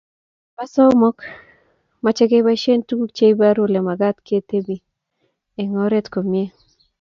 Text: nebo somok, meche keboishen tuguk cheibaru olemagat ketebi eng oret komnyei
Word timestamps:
nebo 0.53 0.63
somok, 0.73 1.17
meche 2.03 2.23
keboishen 2.31 2.81
tuguk 2.87 3.11
cheibaru 3.17 3.61
olemagat 3.67 4.17
ketebi 4.27 4.75
eng 5.59 5.71
oret 5.85 6.07
komnyei 6.13 6.49